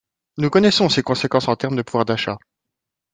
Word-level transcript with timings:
Nous 0.39 0.49
connaissons 0.49 0.89
ses 0.89 1.03
conséquences 1.03 1.47
en 1.47 1.55
termes 1.55 1.75
de 1.75 1.83
pouvoir 1.83 2.05
d’achat. 2.05 2.39